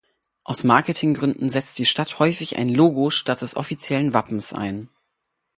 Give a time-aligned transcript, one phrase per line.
[0.43, 4.89] Aus Marketinggründen setzt die Stadt häufig ein Logo statt des offiziellen Wappens ein.